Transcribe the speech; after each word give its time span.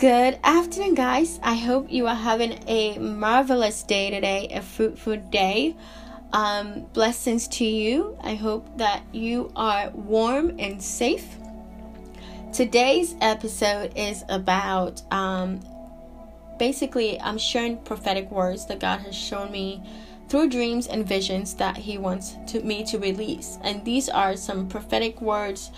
Good 0.00 0.38
afternoon, 0.42 0.94
guys. 0.94 1.38
I 1.42 1.56
hope 1.56 1.92
you 1.92 2.06
are 2.06 2.14
having 2.14 2.58
a 2.66 2.96
marvelous 2.96 3.82
day 3.82 4.08
today, 4.08 4.48
a 4.50 4.62
fruitful 4.62 5.18
day. 5.18 5.76
Um, 6.32 6.86
blessings 6.94 7.46
to 7.48 7.66
you. 7.66 8.16
I 8.22 8.34
hope 8.34 8.78
that 8.78 9.02
you 9.12 9.52
are 9.54 9.90
warm 9.90 10.58
and 10.58 10.82
safe. 10.82 11.26
Today's 12.50 13.14
episode 13.20 13.92
is 13.94 14.24
about 14.30 15.02
um, 15.12 15.60
basically, 16.58 17.20
I'm 17.20 17.36
sharing 17.36 17.76
prophetic 17.76 18.30
words 18.30 18.64
that 18.68 18.80
God 18.80 19.00
has 19.00 19.14
shown 19.14 19.52
me 19.52 19.82
through 20.30 20.48
dreams 20.48 20.86
and 20.86 21.06
visions 21.06 21.52
that 21.56 21.76
He 21.76 21.98
wants 21.98 22.36
to 22.46 22.62
me 22.62 22.84
to 22.84 22.98
release. 22.98 23.58
And 23.62 23.84
these 23.84 24.08
are 24.08 24.34
some 24.34 24.66
prophetic 24.66 25.20
words 25.20 25.70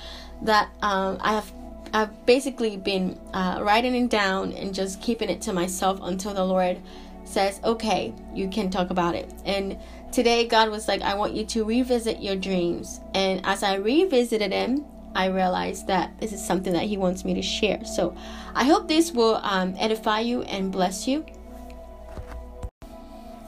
that 0.42 0.68
um, 0.80 1.18
I 1.20 1.32
have 1.32 1.52
I've 1.92 2.24
basically 2.26 2.76
been 2.76 3.18
uh, 3.34 3.60
writing 3.62 3.94
it 3.94 4.08
down 4.08 4.52
and 4.52 4.74
just 4.74 5.02
keeping 5.02 5.28
it 5.28 5.42
to 5.42 5.52
myself 5.52 6.00
until 6.02 6.32
the 6.32 6.44
Lord 6.44 6.80
says, 7.24 7.60
okay, 7.64 8.14
you 8.34 8.48
can 8.48 8.70
talk 8.70 8.90
about 8.90 9.14
it. 9.14 9.32
And 9.44 9.78
today, 10.10 10.46
God 10.46 10.70
was 10.70 10.88
like, 10.88 11.02
I 11.02 11.14
want 11.14 11.34
you 11.34 11.44
to 11.46 11.64
revisit 11.64 12.20
your 12.20 12.36
dreams. 12.36 13.00
And 13.14 13.40
as 13.44 13.62
I 13.62 13.74
revisited 13.74 14.52
them, 14.52 14.84
I 15.14 15.26
realized 15.26 15.86
that 15.88 16.18
this 16.20 16.32
is 16.32 16.44
something 16.44 16.72
that 16.72 16.84
He 16.84 16.96
wants 16.96 17.24
me 17.24 17.34
to 17.34 17.42
share. 17.42 17.84
So 17.84 18.16
I 18.54 18.64
hope 18.64 18.88
this 18.88 19.12
will 19.12 19.36
um, 19.42 19.74
edify 19.78 20.20
you 20.20 20.42
and 20.42 20.72
bless 20.72 21.06
you. 21.06 21.24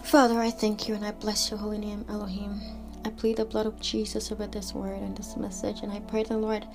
Father, 0.03 0.39
I 0.39 0.51
thank 0.51 0.87
you 0.87 0.95
and 0.95 1.05
I 1.05 1.13
bless 1.13 1.51
your 1.51 1.59
holy 1.59 1.79
name, 1.79 2.05
Elohim. 2.09 2.61
I 3.05 3.11
plead 3.11 3.37
the 3.37 3.45
blood 3.45 3.67
of 3.67 3.81
Jesus 3.81 4.33
over 4.33 4.47
this 4.47 4.73
word 4.73 5.01
and 5.03 5.17
this 5.17 5.37
message, 5.37 5.83
and 5.83 5.93
I 5.93 6.01
pray 6.01 6.23
the 6.23 6.39
Lord, 6.39 6.67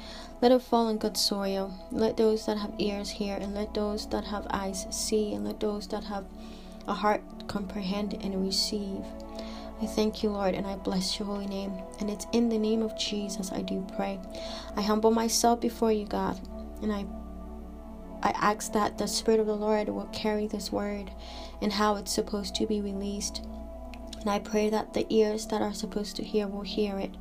let 0.42 0.52
it 0.52 0.62
fall 0.62 0.88
on 0.88 0.98
good 0.98 1.18
soil. 1.18 1.74
Let 1.92 2.18
those 2.18 2.46
that 2.46 2.58
have 2.58 2.74
ears 2.78 3.10
hear, 3.10 3.36
and 3.36 3.56
let 3.56 3.74
those 3.74 4.08
that 4.10 4.26
have 4.26 4.46
eyes 4.52 4.86
see, 4.92 5.34
and 5.34 5.44
let 5.44 5.60
those 5.60 5.88
that 5.88 6.04
have 6.04 6.26
a 6.88 6.94
heart 6.94 7.22
comprehend 7.48 8.14
and 8.22 8.46
receive. 8.46 9.04
I 9.82 9.86
thank 9.86 10.22
you, 10.22 10.30
Lord, 10.30 10.56
and 10.56 10.68
I 10.68 10.76
bless 10.76 11.18
your 11.18 11.28
holy 11.28 11.48
name. 11.48 11.74
And 12.00 12.10
it's 12.10 12.28
in 12.34 12.50
the 12.50 12.58
name 12.58 12.82
of 12.82 12.98
Jesus 12.98 13.52
I 13.52 13.62
do 13.62 13.86
pray. 13.96 14.20
I 14.76 14.82
humble 14.82 15.12
myself 15.12 15.62
before 15.62 15.92
you, 15.92 16.06
God, 16.06 16.40
and 16.82 16.92
I 16.92 17.06
I 18.22 18.32
ask 18.32 18.74
that 18.74 18.98
the 18.98 19.08
Spirit 19.08 19.40
of 19.40 19.48
the 19.48 19.56
Lord 19.56 19.88
will 19.88 20.10
carry 20.12 20.46
this 20.46 20.74
word 20.74 21.10
and 21.62 21.72
how 21.72 21.96
it's 21.96 22.12
supposed 22.12 22.54
to 22.56 22.68
be 22.68 22.82
released. 22.82 23.46
And 24.20 24.30
I 24.30 24.40
pray 24.40 24.70
that 24.70 24.94
the 24.94 25.06
ears 25.10 25.46
that 25.48 25.62
are 25.62 25.74
supposed 25.74 26.16
to 26.18 26.24
hear 26.24 26.48
will 26.48 26.62
hear 26.62 27.00
it, 27.00 27.12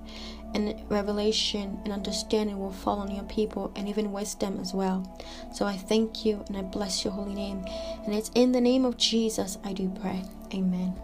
and 0.55 0.75
revelation 0.89 1.79
and 1.85 1.93
understanding 1.93 2.59
will 2.59 2.73
fall 2.73 2.99
on 2.99 3.15
your 3.15 3.25
people, 3.25 3.73
and 3.77 3.89
even 3.89 4.13
wisdom 4.13 4.59
as 4.61 4.75
well. 4.75 5.19
So 5.53 5.67
I 5.67 5.77
thank 5.77 6.25
you 6.25 6.45
and 6.49 6.57
I 6.57 6.63
bless 6.63 7.05
your 7.05 7.13
holy 7.13 7.35
name. 7.35 7.65
And 8.05 8.15
it's 8.15 8.31
in 8.35 8.53
the 8.53 8.61
name 8.61 8.85
of 8.85 8.97
Jesus 8.97 9.59
I 9.65 9.73
do 9.73 9.89
pray. 10.01 10.23
Amen. 10.53 10.95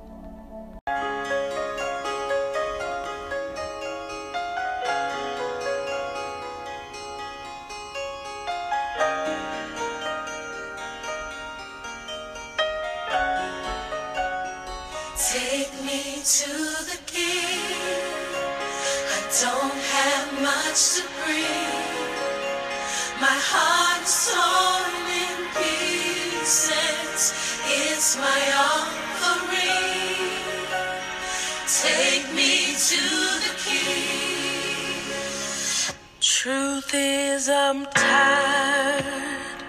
Truth 36.44 36.92
is, 36.92 37.48
I'm 37.48 37.86
tired. 37.86 39.62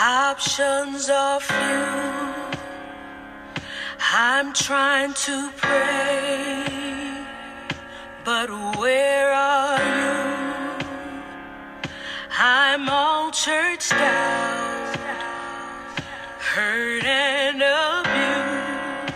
Options 0.00 1.10
are 1.10 1.38
few. 1.38 1.84
I'm 4.14 4.54
trying 4.54 5.12
to 5.12 5.50
pray, 5.58 7.26
but 8.24 8.48
where 8.78 9.30
are 9.30 9.78
you? 9.98 10.16
I'm 12.30 12.88
all 12.88 13.30
churched 13.30 13.92
out, 13.92 14.96
hurt 16.38 17.04
and 17.04 17.62
abused. 17.62 19.14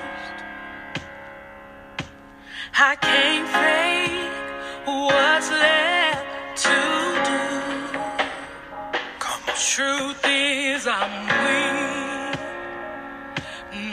I 2.78 2.94
can't 3.00 3.37
Truth 9.74 10.24
is, 10.24 10.86
I'm 10.86 11.28
weak 11.28 12.38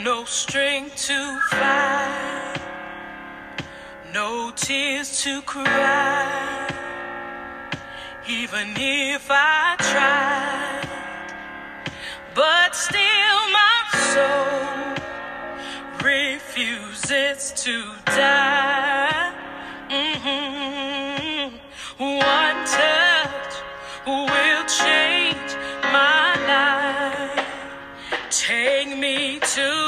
no 0.02 0.24
strength 0.24 0.96
to 1.06 1.40
fight, 1.50 2.56
no 4.14 4.50
tears 4.56 5.22
to 5.22 5.42
cry. 5.42 6.66
Even 8.26 8.72
if 8.78 9.26
I 9.28 9.76
tried, 9.92 10.88
but 12.34 12.74
still 12.74 13.40
my 13.60 13.84
soul 14.14 14.96
refuses 16.02 17.52
to 17.64 17.94
die. 18.06 18.95
To 29.56 29.85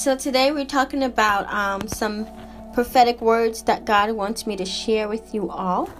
so 0.00 0.16
today 0.16 0.50
we're 0.50 0.64
talking 0.64 1.02
about 1.02 1.46
um, 1.52 1.86
some 1.86 2.26
prophetic 2.72 3.20
words 3.20 3.62
that 3.64 3.84
God 3.84 4.10
wants 4.12 4.46
me 4.46 4.56
to 4.56 4.64
share 4.64 5.08
with 5.08 5.34
you 5.34 5.50
all, 5.50 5.90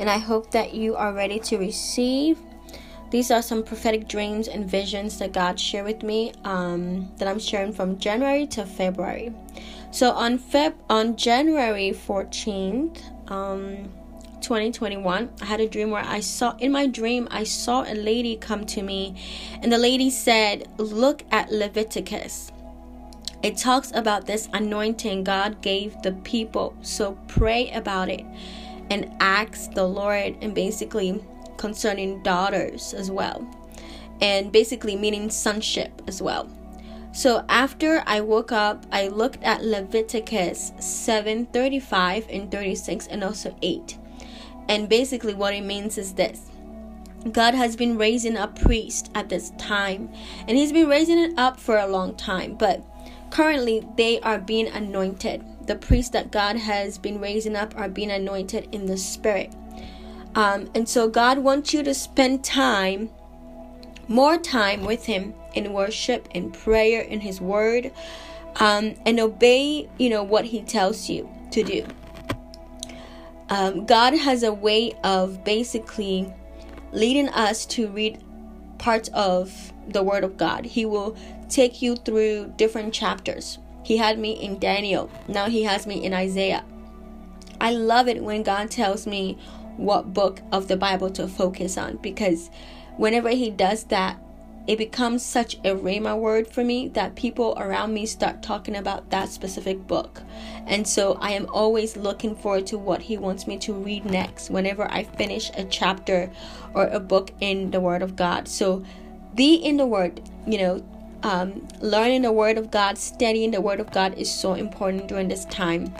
and 0.00 0.10
I 0.10 0.18
hope 0.18 0.50
that 0.50 0.74
you 0.74 0.96
are 0.96 1.12
ready 1.12 1.38
to 1.38 1.56
receive. 1.56 2.40
These 3.12 3.30
are 3.30 3.42
some 3.42 3.62
prophetic 3.62 4.08
dreams 4.08 4.48
and 4.48 4.68
visions 4.68 5.20
that 5.20 5.32
God 5.32 5.60
shared 5.60 5.86
with 5.86 6.02
me 6.02 6.32
um, 6.42 7.08
that 7.18 7.28
I'm 7.28 7.38
sharing 7.38 7.72
from 7.72 8.00
January 8.00 8.48
to 8.48 8.66
February. 8.66 9.32
So 9.92 10.10
on 10.10 10.40
Feb 10.40 10.74
on 10.90 11.14
January 11.14 11.92
14th, 11.92 13.30
um, 13.30 13.92
2021 14.40 15.30
i 15.40 15.44
had 15.44 15.60
a 15.60 15.66
dream 15.66 15.90
where 15.90 16.04
i 16.04 16.20
saw 16.20 16.54
in 16.58 16.70
my 16.70 16.86
dream 16.86 17.26
i 17.32 17.42
saw 17.42 17.82
a 17.82 17.94
lady 17.94 18.36
come 18.36 18.64
to 18.64 18.80
me 18.82 19.16
and 19.60 19.72
the 19.72 19.78
lady 19.78 20.08
said 20.08 20.68
look 20.78 21.24
at 21.32 21.50
leviticus 21.50 22.52
it 23.42 23.56
talks 23.56 23.92
about 23.94 24.26
this 24.26 24.48
anointing 24.52 25.24
god 25.24 25.60
gave 25.62 26.00
the 26.02 26.12
people. 26.12 26.76
So 26.82 27.18
pray 27.28 27.70
about 27.70 28.08
it 28.08 28.24
and 28.90 29.12
ask 29.20 29.72
the 29.72 29.86
lord 29.86 30.36
and 30.40 30.54
basically 30.54 31.22
concerning 31.56 32.22
daughters 32.22 32.94
as 32.94 33.10
well. 33.10 33.46
And 34.20 34.50
basically 34.50 34.96
meaning 34.96 35.30
sonship 35.30 36.02
as 36.06 36.22
well. 36.22 36.50
So 37.12 37.44
after 37.48 38.02
I 38.06 38.20
woke 38.20 38.52
up, 38.52 38.84
I 38.92 39.08
looked 39.08 39.42
at 39.42 39.64
Leviticus 39.64 40.72
7 40.78 41.46
35 41.46 42.26
and 42.28 42.50
36 42.50 43.06
and 43.06 43.24
also 43.24 43.56
8. 43.62 43.96
And 44.68 44.88
basically, 44.88 45.32
what 45.32 45.54
it 45.54 45.64
means 45.64 45.96
is 45.96 46.12
this. 46.12 46.50
God 47.32 47.54
has 47.54 47.74
been 47.74 47.96
raising 47.96 48.36
a 48.36 48.48
priest 48.48 49.10
at 49.14 49.28
this 49.28 49.50
time, 49.58 50.10
and 50.46 50.58
He's 50.58 50.72
been 50.72 50.88
raising 50.88 51.18
it 51.18 51.32
up 51.38 51.58
for 51.58 51.78
a 51.78 51.86
long 51.86 52.14
time, 52.16 52.54
but 52.54 52.84
currently 53.36 53.86
they 53.96 54.18
are 54.20 54.38
being 54.38 54.68
anointed. 54.68 55.44
The 55.66 55.76
priests 55.76 56.10
that 56.12 56.30
God 56.30 56.56
has 56.56 56.96
been 56.96 57.20
raising 57.20 57.54
up 57.54 57.76
are 57.76 57.88
being 57.88 58.10
anointed 58.10 58.68
in 58.72 58.86
the 58.86 58.96
Spirit. 58.96 59.52
Um, 60.34 60.70
and 60.74 60.88
so, 60.88 61.08
God 61.08 61.38
wants 61.38 61.74
you 61.74 61.82
to 61.82 61.92
spend 61.92 62.44
time, 62.44 63.10
more 64.08 64.38
time 64.38 64.84
with 64.84 65.04
Him 65.04 65.34
in 65.54 65.72
worship, 65.74 66.28
in 66.32 66.50
prayer, 66.50 67.02
in 67.02 67.20
His 67.20 67.40
Word, 67.40 67.92
um, 68.56 68.94
and 69.04 69.20
obey, 69.20 69.88
you 69.98 70.08
know, 70.08 70.22
what 70.22 70.46
He 70.46 70.62
tells 70.62 71.10
you 71.10 71.28
to 71.50 71.62
do 71.62 71.86
um, 73.48 73.86
God 73.86 74.14
has 74.14 74.42
a 74.42 74.52
way 74.52 74.92
of 75.04 75.44
basically 75.44 76.32
leading 76.92 77.28
us 77.28 77.66
to 77.66 77.88
read 77.88 78.22
parts 78.78 79.08
of 79.12 79.72
the 79.88 80.02
Word 80.02 80.24
of 80.24 80.36
God. 80.36 80.64
He 80.64 80.84
will 80.84 81.16
take 81.48 81.82
you 81.82 81.96
through 81.96 82.52
different 82.56 82.92
chapters. 82.92 83.58
He 83.82 83.96
had 83.96 84.18
me 84.18 84.32
in 84.32 84.58
Daniel, 84.58 85.10
now 85.28 85.48
He 85.48 85.62
has 85.64 85.86
me 85.86 86.04
in 86.04 86.12
Isaiah. 86.12 86.64
I 87.60 87.72
love 87.72 88.08
it 88.08 88.22
when 88.22 88.42
God 88.42 88.70
tells 88.70 89.06
me 89.06 89.38
what 89.76 90.12
book 90.12 90.40
of 90.52 90.68
the 90.68 90.76
Bible 90.76 91.10
to 91.10 91.28
focus 91.28 91.76
on 91.78 91.96
because 91.98 92.50
whenever 92.96 93.30
He 93.30 93.50
does 93.50 93.84
that, 93.84 94.18
it 94.66 94.78
becomes 94.78 95.24
such 95.24 95.54
a 95.58 95.76
Rhema 95.76 96.18
word 96.18 96.48
for 96.48 96.64
me 96.64 96.88
that 96.88 97.14
people 97.14 97.54
around 97.56 97.94
me 97.94 98.04
start 98.04 98.42
talking 98.42 98.74
about 98.74 99.10
that 99.10 99.28
specific 99.28 99.86
book. 99.86 100.22
And 100.66 100.86
so 100.86 101.14
I 101.20 101.30
am 101.32 101.46
always 101.50 101.96
looking 101.96 102.34
forward 102.34 102.66
to 102.68 102.78
what 102.78 103.02
he 103.02 103.16
wants 103.16 103.46
me 103.46 103.58
to 103.58 103.72
read 103.72 104.04
next 104.04 104.50
whenever 104.50 104.90
I 104.90 105.04
finish 105.04 105.52
a 105.56 105.64
chapter 105.64 106.32
or 106.74 106.88
a 106.88 106.98
book 106.98 107.30
in 107.40 107.70
the 107.70 107.80
Word 107.80 108.02
of 108.02 108.16
God. 108.16 108.48
So 108.48 108.84
be 109.36 109.54
in 109.54 109.76
the 109.76 109.86
Word, 109.86 110.20
you 110.46 110.58
know, 110.58 110.84
um, 111.22 111.66
learning 111.80 112.22
the 112.22 112.32
Word 112.32 112.58
of 112.58 112.70
God, 112.70 112.98
studying 112.98 113.50
the 113.50 113.60
Word 113.60 113.80
of 113.80 113.92
God 113.92 114.14
is 114.14 114.32
so 114.32 114.54
important 114.54 115.08
during 115.08 115.28
this 115.28 115.44
time. 115.46 115.94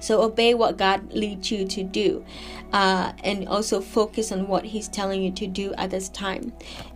So 0.00 0.22
obey 0.22 0.54
what 0.54 0.76
God 0.76 1.12
leads 1.12 1.50
you 1.50 1.66
to 1.66 1.82
do, 1.82 2.24
uh, 2.72 3.12
and 3.24 3.48
also 3.48 3.80
focus 3.80 4.30
on 4.30 4.46
what 4.46 4.64
He's 4.64 4.88
telling 4.88 5.22
you 5.22 5.32
to 5.32 5.46
do 5.46 5.74
at 5.74 5.90
this 5.90 6.08
time. 6.08 6.52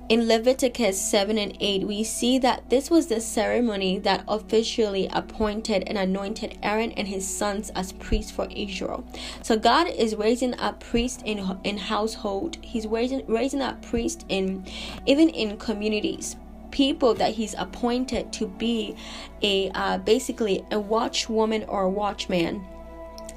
In 0.08 0.28
Leviticus 0.28 1.00
7 1.00 1.38
and 1.38 1.56
8, 1.58 1.86
we 1.86 2.04
see 2.04 2.38
that 2.40 2.68
this 2.68 2.90
was 2.90 3.06
the 3.06 3.20
ceremony 3.20 3.98
that 4.00 4.24
officially 4.28 5.08
appointed 5.10 5.84
and 5.86 5.96
anointed 5.96 6.58
Aaron 6.62 6.92
and 6.92 7.08
his 7.08 7.26
sons 7.26 7.70
as 7.70 7.92
priests 7.92 8.30
for 8.30 8.46
Israel. 8.54 9.04
So 9.42 9.56
God 9.56 9.88
is 9.88 10.14
raising 10.14 10.58
up 10.60 10.80
priests 10.80 11.22
in 11.24 11.58
in 11.64 11.78
household. 11.78 12.58
He's 12.60 12.86
raising 12.86 13.24
raising 13.26 13.62
up 13.62 13.80
priests 13.80 14.24
in 14.28 14.66
even 15.06 15.30
in 15.30 15.56
communities 15.56 16.36
people 16.72 17.14
that 17.14 17.34
he's 17.34 17.54
appointed 17.54 18.32
to 18.32 18.48
be 18.48 18.96
a 19.42 19.70
uh, 19.70 19.98
basically 19.98 20.60
a 20.72 20.76
watchwoman 20.76 21.64
or 21.68 21.84
a 21.84 21.90
watchman. 21.90 22.66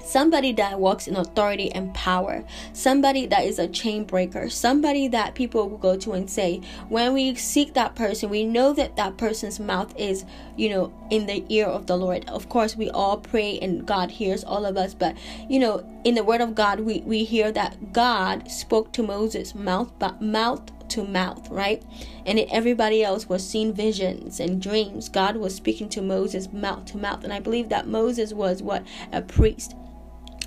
Somebody 0.04 0.52
that 0.54 0.80
walks 0.80 1.08
in 1.08 1.16
authority 1.16 1.72
and 1.72 1.92
power, 1.96 2.44
somebody 2.74 3.26
that 3.26 3.44
is 3.44 3.58
a 3.58 3.68
chain 3.68 4.04
breaker, 4.04 4.52
somebody 4.52 5.08
that 5.08 5.34
people 5.34 5.68
will 5.68 5.80
go 5.80 5.98
to 5.98 6.14
and 6.14 6.30
say, 6.30 6.62
when 6.90 7.12
we 7.12 7.34
seek 7.34 7.74
that 7.74 7.96
person, 7.96 8.30
we 8.30 8.46
know 8.46 8.72
that 8.74 8.98
that 8.98 9.18
person's 9.18 9.60
mouth 9.60 9.96
is, 9.98 10.24
you 10.58 10.70
know, 10.70 10.94
in 11.10 11.26
the 11.26 11.44
ear 11.50 11.66
of 11.66 11.88
the 11.88 11.98
Lord. 11.98 12.24
Of 12.30 12.50
course, 12.50 12.76
we 12.76 12.92
all 12.92 13.18
pray 13.18 13.58
and 13.58 13.84
God 13.84 14.12
hears 14.12 14.44
all 14.44 14.68
of 14.68 14.78
us, 14.78 14.94
but 14.94 15.18
you 15.50 15.58
know, 15.58 15.84
in 16.04 16.14
the 16.14 16.24
Word 16.24 16.42
of 16.42 16.54
God, 16.54 16.82
we 16.82 17.00
we 17.00 17.24
hear 17.24 17.52
that 17.54 17.92
God 17.92 18.52
spoke 18.52 18.94
to 18.94 19.02
Moses 19.02 19.56
mouth 19.56 19.92
mouth 20.22 20.70
to 20.90 21.04
mouth, 21.04 21.50
right? 21.50 21.84
And 22.26 22.40
everybody 22.52 23.04
else 23.04 23.28
was 23.28 23.48
seeing 23.48 23.74
visions 23.74 24.40
and 24.40 24.62
dreams. 24.62 25.10
God 25.10 25.38
was 25.38 25.56
speaking 25.56 25.90
to 25.90 26.02
Moses 26.02 26.52
mouth 26.52 26.86
to 26.86 26.98
mouth, 26.98 27.24
and 27.24 27.34
I 27.34 27.40
believe 27.40 27.70
that 27.70 27.88
Moses 27.88 28.34
was 28.34 28.62
what 28.62 28.86
a 29.12 29.22
priest. 29.22 29.76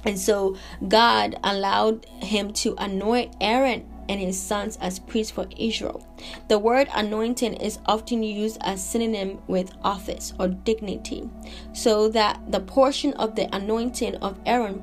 And 0.04 0.18
so 0.18 0.56
God 0.86 1.36
allowed 1.42 2.06
him 2.06 2.52
to 2.54 2.74
anoint 2.78 3.34
Aaron 3.40 3.84
and 4.08 4.20
his 4.20 4.40
sons 4.40 4.78
as 4.80 4.98
priests 4.98 5.32
for 5.32 5.46
Israel. 5.58 6.06
The 6.48 6.58
word 6.58 6.88
anointing 6.94 7.54
is 7.54 7.78
often 7.84 8.22
used 8.22 8.58
as 8.62 8.82
synonym 8.82 9.38
with 9.48 9.74
office 9.82 10.32
or 10.38 10.48
dignity, 10.48 11.28
so 11.74 12.08
that 12.10 12.40
the 12.50 12.60
portion 12.60 13.12
of 13.14 13.34
the 13.34 13.54
anointing 13.54 14.14
of 14.16 14.38
Aaron 14.46 14.82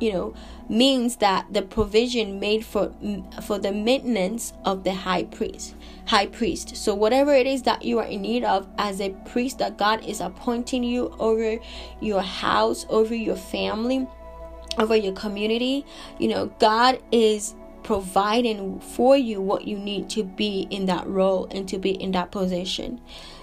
you 0.00 0.12
know 0.12 0.34
means 0.68 1.16
that 1.16 1.46
the 1.52 1.62
provision 1.62 2.40
made 2.40 2.64
for 2.64 2.92
for 3.42 3.58
the 3.58 3.72
maintenance 3.72 4.52
of 4.64 4.84
the 4.84 4.94
high 4.94 5.24
priest 5.24 5.74
high 6.06 6.26
priest. 6.26 6.76
So 6.76 6.92
whatever 6.92 7.32
it 7.32 7.46
is 7.46 7.62
that 7.62 7.84
you 7.84 8.00
are 8.00 8.04
in 8.04 8.22
need 8.22 8.42
of 8.42 8.66
as 8.78 9.00
a 9.00 9.10
priest 9.26 9.58
that 9.58 9.78
god 9.78 10.04
is 10.04 10.20
appointing 10.20 10.82
you 10.82 11.14
over 11.18 11.58
your 12.00 12.22
house 12.22 12.84
over 12.88 13.14
your 13.14 13.36
family 13.36 14.06
over 14.78 14.96
your 14.96 15.12
community 15.12 15.84
you 16.18 16.28
know 16.28 16.46
god 16.58 17.00
is 17.10 17.54
providing 17.82 18.80
for 18.80 19.16
you 19.16 19.40
what 19.40 19.66
you 19.66 19.78
need 19.78 20.08
to 20.10 20.22
be 20.22 20.66
in 20.70 20.86
that 20.86 21.06
role 21.06 21.48
and 21.50 21.68
to 21.68 21.78
be 21.78 21.90
in 21.90 22.12
that 22.12 22.30
position. 22.30 23.00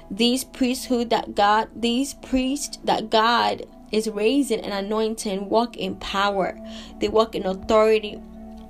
These 0.09 0.43
priesthood 0.43 1.09
that 1.09 1.35
god 1.35 1.69
these 1.75 2.13
priests 2.13 2.77
that 2.83 3.09
god 3.09 3.65
is 3.91 4.09
raising 4.09 4.59
and 4.61 4.73
anointing 4.73 5.49
walk 5.49 5.77
in 5.77 5.95
power. 5.95 6.57
They 6.99 7.07
walk 7.07 7.35
in 7.35 7.45
authority 7.45 8.21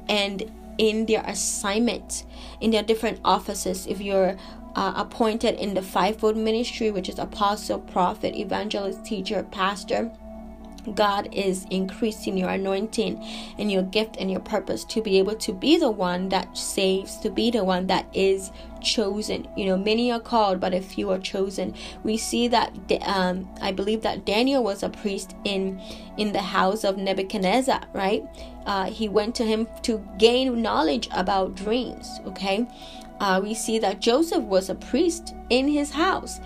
and 0.09 0.51
in 0.77 1.05
their 1.07 1.23
assignment 1.25 2.23
in 2.61 2.71
their 2.71 2.83
different 2.83 3.19
offices. 3.25 3.87
If 3.87 3.99
you're 3.99 4.37
uh, 4.75 4.93
appointed 4.95 5.55
in 5.55 5.73
the 5.73 5.81
fivefold 5.81 6.37
ministry 6.37 6.91
which 6.91 7.09
is 7.09 7.17
apostle 7.17 7.79
prophet 7.79 8.35
evangelist 8.35 9.03
teacher 9.03 9.41
pastor 9.49 10.11
God 10.95 11.29
is 11.33 11.65
increasing 11.69 12.37
your 12.37 12.49
anointing 12.49 13.23
and 13.57 13.71
your 13.71 13.83
gift 13.83 14.17
and 14.19 14.31
your 14.31 14.39
purpose 14.39 14.83
to 14.85 15.01
be 15.01 15.19
able 15.19 15.35
to 15.35 15.53
be 15.53 15.77
the 15.77 15.91
one 15.91 16.29
that 16.29 16.57
saves, 16.57 17.17
to 17.17 17.29
be 17.29 17.51
the 17.51 17.63
one 17.63 17.87
that 17.87 18.07
is 18.13 18.51
chosen. 18.81 19.47
You 19.55 19.65
know, 19.67 19.77
many 19.77 20.11
are 20.11 20.19
called, 20.19 20.59
but 20.59 20.73
a 20.73 20.81
few 20.81 21.09
are 21.11 21.19
chosen. 21.19 21.75
We 22.03 22.17
see 22.17 22.47
that 22.49 22.73
um, 23.01 23.49
I 23.61 23.71
believe 23.71 24.01
that 24.03 24.25
Daniel 24.25 24.63
was 24.63 24.83
a 24.83 24.89
priest 24.89 25.35
in 25.43 25.81
in 26.17 26.31
the 26.31 26.41
house 26.41 26.83
of 26.83 26.97
Nebuchadnezzar, 26.97 27.81
right? 27.93 28.25
Uh, 28.65 28.85
he 28.85 29.07
went 29.07 29.35
to 29.35 29.43
him 29.43 29.67
to 29.83 30.05
gain 30.17 30.61
knowledge 30.61 31.09
about 31.11 31.55
dreams. 31.55 32.19
Okay, 32.25 32.67
uh, 33.19 33.39
we 33.43 33.53
see 33.53 33.79
that 33.79 33.99
Joseph 33.99 34.43
was 34.43 34.69
a 34.69 34.75
priest 34.75 35.33
in 35.49 35.67
his 35.67 35.91
house 35.91 36.39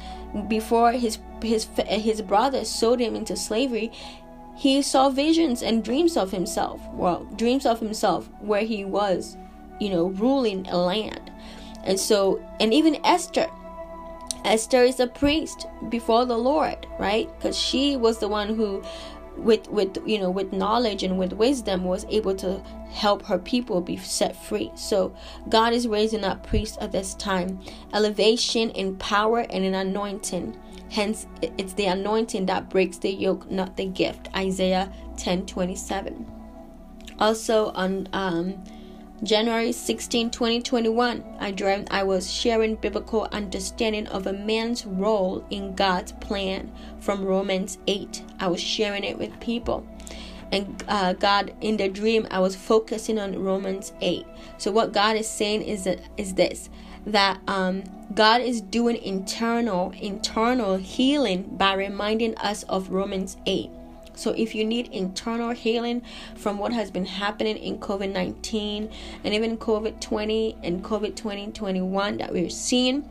before 0.48 0.92
his 0.94 1.20
his 1.42 1.68
his 1.88 2.22
brothers 2.22 2.70
sold 2.70 3.00
him 3.00 3.16
into 3.16 3.36
slavery 3.36 3.92
he 4.62 4.80
saw 4.80 5.10
visions 5.10 5.64
and 5.64 5.84
dreams 5.84 6.16
of 6.16 6.30
himself. 6.30 6.80
Well 6.94 7.24
dreams 7.36 7.66
of 7.66 7.80
himself 7.80 8.30
where 8.42 8.62
he 8.62 8.86
was 8.86 9.36
you 9.80 9.90
know 9.90 10.10
ruling 10.10 10.68
a 10.68 10.78
land. 10.78 11.32
And 11.84 12.00
so 12.00 12.40
and 12.60 12.72
even 12.72 13.04
esther. 13.04 13.48
Esther 14.46 14.84
is 14.84 15.00
a 15.00 15.08
priest 15.08 15.66
before 15.90 16.26
the 16.26 16.38
lord 16.38 16.86
right? 17.00 17.28
Because 17.36 17.58
she 17.58 17.98
was 17.98 18.20
the 18.20 18.28
one 18.28 18.54
who 18.54 18.84
with 19.36 19.68
with 19.70 19.98
you 20.06 20.20
know 20.20 20.30
with 20.30 20.54
knowledge 20.54 21.02
and 21.02 21.18
with 21.18 21.34
wisdom 21.34 21.84
was 21.84 22.06
able 22.10 22.36
to 22.36 22.62
help 22.92 23.24
her 23.24 23.40
people 23.40 23.82
be 23.82 23.98
set 23.98 24.36
free. 24.36 24.70
So 24.76 25.12
god 25.50 25.74
is 25.74 25.88
raising 25.88 26.24
up 26.24 26.46
priests 26.46 26.78
at 26.80 26.92
this 26.92 27.16
time. 27.16 27.60
Elevation 27.96 28.70
in 28.70 28.96
power 28.98 29.40
and 29.50 29.66
in 29.66 29.74
anointing 29.74 30.56
Hence, 30.92 31.26
it's 31.42 31.72
the 31.74 31.86
anointing 31.86 32.48
that 32.48 32.70
breaks 32.70 32.98
the 32.98 33.10
yoke, 33.10 33.50
not 33.50 33.78
the 33.78 33.86
gift. 33.86 34.28
Isaiah 34.36 34.92
10 35.16 35.46
27. 35.46 36.30
Also, 37.18 37.72
on 37.72 38.10
um, 38.12 38.62
January 39.24 39.72
16, 39.72 40.32
2021, 40.32 41.24
I 41.40 41.52
dreamt 41.52 41.88
I 41.92 42.04
was 42.04 42.30
sharing 42.30 42.76
biblical 42.76 43.30
understanding 43.32 44.06
of 44.08 44.28
a 44.28 44.34
man's 44.34 44.86
role 44.86 45.46
in 45.50 45.76
God's 45.76 46.12
plan 46.12 46.70
from 47.00 47.24
Romans 47.24 47.78
8. 47.88 48.24
I 48.42 48.48
was 48.48 48.60
sharing 48.60 49.06
it 49.06 49.18
with 49.18 49.40
people. 49.40 49.88
And 50.52 50.84
uh, 50.90 51.14
God, 51.14 51.54
in 51.62 51.78
the 51.78 51.88
dream, 51.88 52.28
I 52.32 52.40
was 52.40 52.58
focusing 52.58 53.18
on 53.18 53.42
Romans 53.42 53.94
8. 54.02 54.26
So, 54.58 54.72
what 54.72 54.92
God 54.92 55.16
is 55.16 55.30
saying 55.30 55.62
is, 55.62 55.86
that, 55.86 56.02
is 56.18 56.34
this 56.34 56.70
that 57.06 57.40
um, 57.48 57.84
God 58.14 58.42
is 58.42 58.62
doing 58.62 58.98
internal 58.98 59.92
internal 60.00 60.78
healing 60.78 61.56
by 61.58 61.74
reminding 61.74 62.36
us 62.38 62.64
of 62.64 62.90
Romans 62.90 63.38
8. 63.46 63.70
So 64.14 64.32
if 64.32 64.54
you 64.54 64.66
need 64.66 64.90
internal 64.90 65.52
healing 65.52 66.02
from 66.36 66.58
what 66.58 66.74
has 66.74 66.92
been 66.92 67.06
happening 67.06 67.58
in 67.58 67.80
COVID-19 67.80 68.92
and 69.24 69.34
even 69.34 69.58
COVID-20 69.58 70.58
and 70.64 70.84
COVID-2021 70.84 72.18
that 72.20 72.32
we're 72.32 72.50
seeing, 72.50 73.10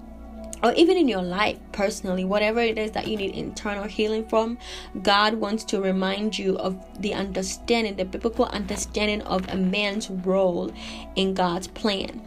or 0.62 0.72
even 0.74 0.96
in 0.96 1.08
your 1.08 1.22
life 1.22 1.58
personally, 1.72 2.24
whatever 2.24 2.60
it 2.60 2.78
is 2.78 2.90
that 2.92 3.08
you 3.08 3.16
need 3.16 3.34
internal 3.34 3.84
healing 3.84 4.26
from, 4.26 4.58
God 5.02 5.34
wants 5.34 5.64
to 5.64 5.80
remind 5.80 6.38
you 6.38 6.56
of 6.58 6.76
the 7.00 7.14
understanding, 7.14 7.96
the 7.96 8.04
biblical 8.04 8.46
understanding 8.46 9.22
of 9.22 9.48
a 9.48 9.56
man's 9.56 10.10
role 10.10 10.72
in 11.16 11.34
God's 11.34 11.68
plan. 11.68 12.22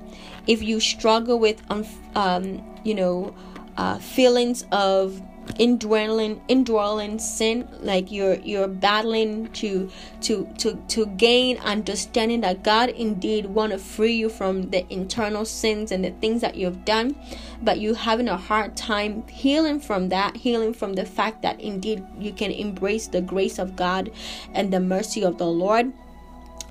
If 0.48 0.62
you 0.62 0.80
struggle 0.80 1.40
with 1.40 1.62
um, 1.70 1.86
um 2.16 2.64
you 2.84 2.96
know 2.96 3.36
uh, 3.78 3.98
feelings 3.98 4.66
of 4.72 5.22
indwelling 5.60 6.42
indwelling 6.48 7.20
sin 7.20 7.68
like 7.82 8.12
you're 8.12 8.36
you're 8.40 8.68
battling 8.68 9.48
to 9.52 9.90
to 10.22 10.48
to 10.58 10.76
to 10.88 11.06
gain 11.06 11.58
understanding 11.60 12.42
that 12.42 12.64
god 12.64 12.90
indeed 12.90 13.46
want 13.46 13.72
to 13.72 13.78
free 13.78 14.14
you 14.14 14.30
from 14.30 14.70
the 14.72 14.86
internal 14.92 15.46
sins 15.46 15.92
and 15.92 16.04
the 16.04 16.12
things 16.22 16.42
that 16.42 16.56
you've 16.56 16.84
done 16.86 17.16
but 17.62 17.80
you're 17.80 17.96
having 17.96 18.28
a 18.28 18.38
hard 18.38 18.76
time 18.76 19.26
healing 19.28 19.80
from 19.80 20.10
that 20.10 20.36
healing 20.36 20.74
from 20.74 20.94
the 20.94 21.06
fact 21.06 21.42
that 21.42 21.60
indeed 21.62 22.04
you 22.18 22.32
can 22.34 22.52
embrace 22.52 23.08
the 23.08 23.22
grace 23.22 23.60
of 23.60 23.76
god 23.76 24.12
and 24.54 24.74
the 24.74 24.80
mercy 24.80 25.24
of 25.24 25.38
the 25.38 25.48
lord 25.48 25.92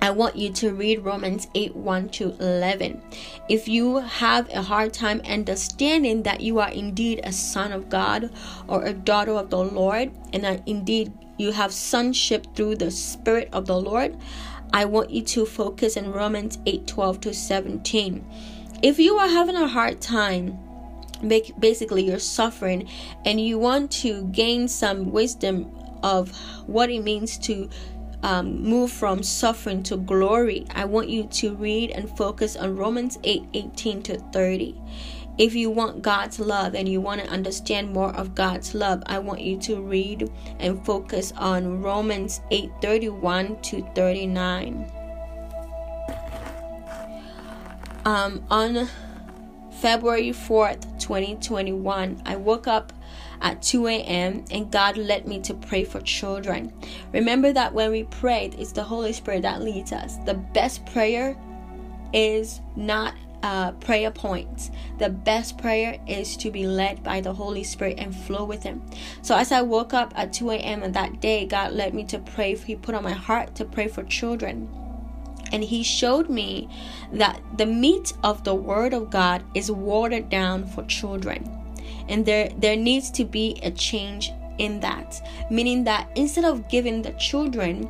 I 0.03 0.09
want 0.09 0.35
you 0.35 0.51
to 0.55 0.73
read 0.73 1.05
Romans 1.05 1.47
8 1.55 1.77
1 1.77 2.09
to 2.09 2.35
11. 2.41 3.01
If 3.47 3.69
you 3.69 3.99
have 3.99 4.49
a 4.49 4.61
hard 4.61 4.91
time 4.91 5.21
understanding 5.21 6.23
that 6.23 6.41
you 6.41 6.59
are 6.59 6.69
indeed 6.69 7.21
a 7.23 7.31
son 7.31 7.71
of 7.71 7.87
God 7.87 8.29
or 8.67 8.83
a 8.83 8.91
daughter 8.91 9.31
of 9.31 9.49
the 9.49 9.63
Lord, 9.63 10.11
and 10.33 10.43
that 10.43 10.67
indeed 10.67 11.13
you 11.37 11.53
have 11.53 11.71
sonship 11.71 12.53
through 12.53 12.75
the 12.75 12.91
Spirit 12.91 13.47
of 13.53 13.65
the 13.65 13.79
Lord, 13.79 14.17
I 14.73 14.83
want 14.83 15.09
you 15.09 15.21
to 15.21 15.45
focus 15.45 15.95
in 15.95 16.11
Romans 16.11 16.57
8 16.65 16.85
12 16.85 17.21
to 17.21 17.33
17. 17.33 18.25
If 18.81 18.99
you 18.99 19.15
are 19.15 19.29
having 19.29 19.55
a 19.55 19.69
hard 19.69 20.01
time, 20.01 20.59
basically 21.59 22.07
you're 22.07 22.19
suffering, 22.19 22.89
and 23.23 23.39
you 23.39 23.57
want 23.57 23.89
to 24.03 24.25
gain 24.33 24.67
some 24.67 25.13
wisdom 25.13 25.71
of 26.03 26.37
what 26.67 26.89
it 26.89 26.99
means 26.99 27.37
to 27.37 27.69
um, 28.23 28.63
move 28.63 28.91
from 28.91 29.21
suffering 29.21 29.83
to 29.83 29.97
glory, 29.97 30.65
I 30.73 30.85
want 30.85 31.09
you 31.09 31.25
to 31.25 31.55
read 31.55 31.91
and 31.91 32.09
focus 32.17 32.55
on 32.55 32.75
Romans 32.75 33.19
8 33.23 33.43
18 33.53 34.01
to 34.03 34.17
30. 34.31 34.81
If 35.37 35.55
you 35.55 35.69
want 35.69 36.01
God's 36.01 36.39
love 36.39 36.75
and 36.75 36.87
you 36.87 37.01
want 37.01 37.21
to 37.21 37.27
understand 37.27 37.91
more 37.91 38.15
of 38.15 38.33
God's 38.33 38.73
love, 38.73 39.03
I 39.07 39.19
want 39.19 39.41
you 39.41 39.57
to 39.61 39.81
read 39.81 40.31
and 40.59 40.83
focus 40.85 41.33
on 41.35 41.81
Romans 41.81 42.41
8 42.51 42.71
31 42.81 43.61
to 43.61 43.81
39. 43.93 44.91
Um, 48.05 48.45
on 48.49 48.87
February 49.79 50.29
4th, 50.29 50.99
2021, 50.99 52.21
I 52.25 52.35
woke 52.35 52.67
up 52.67 52.93
at 53.41 53.61
2 53.61 53.87
a.m. 53.87 54.45
and 54.51 54.71
God 54.71 54.97
led 54.97 55.27
me 55.27 55.39
to 55.41 55.53
pray 55.53 55.83
for 55.83 55.99
children. 56.01 56.73
Remember 57.11 57.51
that 57.53 57.73
when 57.73 57.91
we 57.91 58.03
prayed, 58.03 58.55
it's 58.57 58.71
the 58.71 58.83
Holy 58.83 59.13
Spirit 59.13 59.41
that 59.43 59.61
leads 59.61 59.91
us. 59.91 60.17
The 60.25 60.33
best 60.33 60.85
prayer 60.85 61.37
is 62.13 62.61
not 62.75 63.15
uh, 63.43 63.73
prayer 63.73 64.09
points. 64.09 64.71
The 64.97 65.09
best 65.09 65.57
prayer 65.57 65.99
is 66.07 66.37
to 66.37 66.49
be 66.49 66.65
led 66.65 67.03
by 67.03 67.19
the 67.19 67.33
Holy 67.33 67.63
Spirit 67.63 67.99
and 67.99 68.15
flow 68.15 68.45
with 68.45 68.63
Him. 68.63 68.81
So 69.21 69.35
as 69.35 69.51
I 69.51 69.61
woke 69.61 69.93
up 69.93 70.13
at 70.15 70.31
2 70.33 70.51
a.m. 70.51 70.81
and 70.81 70.93
that 70.93 71.19
day, 71.19 71.45
God 71.45 71.73
led 71.73 71.93
me 71.93 72.05
to 72.05 72.19
pray. 72.19 72.55
He 72.55 72.75
put 72.75 72.95
on 72.95 73.03
my 73.03 73.11
heart 73.11 73.53
to 73.55 73.65
pray 73.65 73.89
for 73.89 74.03
children. 74.03 74.69
And 75.51 75.63
He 75.63 75.83
showed 75.83 76.29
me 76.29 76.69
that 77.11 77.41
the 77.57 77.65
meat 77.65 78.13
of 78.23 78.43
the 78.45 78.55
Word 78.55 78.93
of 78.93 79.11
God 79.11 79.43
is 79.53 79.69
watered 79.69 80.29
down 80.29 80.65
for 80.65 80.83
children 80.85 81.62
and 82.09 82.25
there 82.25 82.49
there 82.57 82.75
needs 82.75 83.09
to 83.11 83.25
be 83.25 83.59
a 83.63 83.71
change 83.71 84.31
in 84.57 84.79
that. 84.81 85.21
Meaning 85.49 85.83
that 85.85 86.09
instead 86.15 86.45
of 86.45 86.67
giving 86.67 87.01
the 87.01 87.11
children 87.13 87.89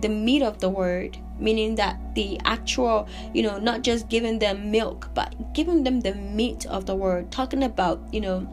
the 0.00 0.08
meat 0.08 0.42
of 0.42 0.58
the 0.58 0.68
word 0.68 1.16
meaning 1.38 1.74
that 1.74 1.98
the 2.14 2.38
actual 2.44 3.08
you 3.32 3.42
know 3.42 3.58
not 3.58 3.82
just 3.82 4.08
giving 4.08 4.38
them 4.38 4.70
milk 4.70 5.08
but 5.14 5.34
giving 5.52 5.82
them 5.82 6.00
the 6.00 6.14
meat 6.14 6.66
of 6.66 6.86
the 6.86 6.94
word 6.94 7.30
talking 7.30 7.62
about 7.62 8.00
you 8.12 8.20
know 8.20 8.46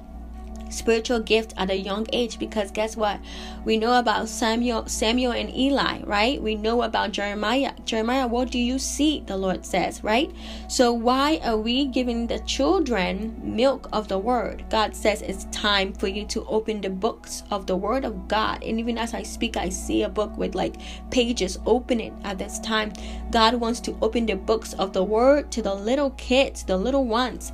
spiritual 0.71 1.19
gift 1.19 1.53
at 1.57 1.69
a 1.69 1.77
young 1.77 2.07
age 2.13 2.39
because 2.39 2.71
guess 2.71 2.95
what? 2.95 3.19
We 3.65 3.77
know 3.77 3.99
about 3.99 4.29
samuel 4.29 4.87
samuel 4.87 5.33
and 5.33 5.55
eli 5.55 6.01
right? 6.03 6.41
We 6.41 6.55
know 6.55 6.81
about 6.81 7.11
jeremiah. 7.11 7.73
Jeremiah 7.85 8.27
what 8.27 8.51
do 8.51 8.59
you 8.59 8.79
see? 8.79 9.23
The 9.25 9.37
lord 9.37 9.65
says 9.65 10.03
right? 10.03 10.31
So 10.67 10.91
why 10.93 11.39
are 11.43 11.57
we 11.57 11.85
giving 11.85 12.27
the 12.27 12.39
children 12.39 13.39
milk 13.43 13.87
of 13.91 14.07
the 14.07 14.17
word? 14.17 14.65
God 14.69 14.95
says 14.95 15.21
it's 15.21 15.45
time 15.51 15.93
for 15.93 16.07
you 16.07 16.25
to 16.27 16.45
open 16.45 16.81
the 16.81 16.89
books 16.89 17.43
of 17.51 17.67
the 17.67 17.75
word 17.75 18.05
of 18.05 18.27
god. 18.27 18.63
And 18.63 18.79
even 18.79 18.97
as 18.97 19.13
i 19.13 19.23
speak 19.23 19.57
i 19.57 19.69
see 19.69 20.03
a 20.03 20.09
book 20.09 20.37
with 20.37 20.55
like 20.55 20.75
pages 21.09 21.57
open 21.65 21.99
it 21.99 22.13
at 22.23 22.37
this 22.37 22.59
time. 22.59 22.93
God 23.31 23.55
wants 23.55 23.79
to 23.81 23.97
open 24.01 24.25
the 24.25 24.35
books 24.35 24.73
of 24.73 24.93
the 24.93 25.03
word 25.03 25.51
to 25.51 25.61
the 25.61 25.73
little 25.73 26.11
kids 26.11 26.63
the 26.63 26.77
little 26.77 27.05
ones. 27.05 27.51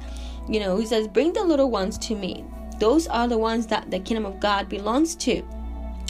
You 0.47 0.59
know 0.59 0.77
he 0.77 0.85
says 0.85 1.07
bring 1.07 1.33
the 1.33 1.43
little 1.43 1.69
ones 1.69 1.97
to 1.99 2.15
me 2.15 2.45
those 2.79 3.07
are 3.07 3.27
the 3.27 3.37
ones 3.37 3.67
that 3.67 3.91
the 3.91 3.99
kingdom 3.99 4.25
of 4.25 4.39
God 4.39 4.69
belongs 4.69 5.15
to. 5.15 5.43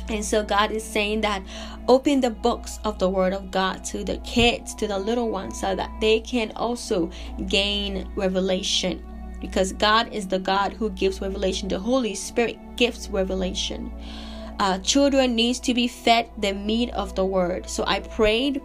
And 0.09 0.23
so 0.23 0.43
God 0.43 0.71
is 0.71 0.83
saying 0.83 1.21
that 1.21 1.43
open 1.87 2.21
the 2.21 2.29
books 2.29 2.79
of 2.85 2.97
the 2.97 3.09
word 3.09 3.33
of 3.33 3.51
God 3.51 3.83
to 3.85 4.03
the 4.03 4.17
kids, 4.19 4.73
to 4.75 4.87
the 4.87 4.97
little 4.97 5.29
ones, 5.29 5.59
so 5.59 5.75
that 5.75 5.91
they 5.99 6.21
can 6.21 6.51
also 6.55 7.11
gain 7.47 8.09
revelation. 8.15 9.03
Because 9.41 9.73
God 9.73 10.11
is 10.13 10.27
the 10.27 10.39
God 10.39 10.73
who 10.73 10.89
gives 10.91 11.21
revelation. 11.21 11.67
The 11.67 11.79
Holy 11.79 12.15
Spirit 12.15 12.57
gives 12.77 13.09
revelation. 13.09 13.91
Uh, 14.59 14.79
children 14.79 15.35
needs 15.35 15.59
to 15.59 15.73
be 15.73 15.87
fed 15.87 16.29
the 16.39 16.53
meat 16.53 16.89
of 16.91 17.13
the 17.13 17.25
word. 17.25 17.69
So 17.69 17.83
I 17.85 17.99
prayed 17.99 18.61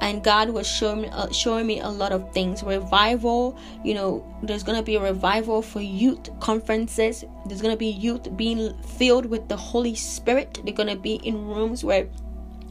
and 0.00 0.22
God 0.22 0.50
was 0.50 0.66
showing 0.66 1.02
me, 1.02 1.08
uh, 1.08 1.30
showing 1.30 1.66
me 1.66 1.80
a 1.80 1.88
lot 1.88 2.12
of 2.12 2.32
things. 2.32 2.62
Revival, 2.62 3.56
you 3.84 3.94
know, 3.94 4.24
there's 4.42 4.62
gonna 4.62 4.82
be 4.82 4.96
a 4.96 5.00
revival 5.00 5.62
for 5.62 5.80
youth 5.80 6.30
conferences. 6.40 7.24
There's 7.46 7.62
gonna 7.62 7.76
be 7.76 7.88
youth 7.88 8.36
being 8.36 8.74
filled 8.82 9.26
with 9.26 9.48
the 9.48 9.56
Holy 9.56 9.94
Spirit. 9.94 10.60
They're 10.64 10.74
gonna 10.74 10.96
be 10.96 11.14
in 11.16 11.46
rooms 11.46 11.84
where 11.84 12.06